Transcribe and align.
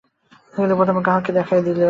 কিন্তু 0.53 0.73
প্রথমে 0.79 1.01
কাহাকেও 1.07 1.37
দেখা 1.37 1.53
দিল 1.57 1.67
না। 1.67 1.79